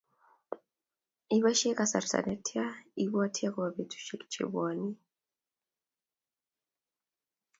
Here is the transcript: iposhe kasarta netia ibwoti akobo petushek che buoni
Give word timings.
iposhe 1.35 1.69
kasarta 1.79 2.19
netia 2.27 2.65
ibwoti 3.03 3.41
akobo 3.47 3.69
petushek 3.75 4.21
che 4.31 4.43
buoni 4.51 4.91